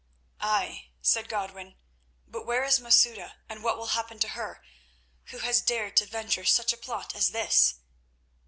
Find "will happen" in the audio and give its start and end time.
3.77-4.17